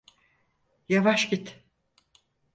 Yavaş 0.89 1.29
git. 1.29 1.63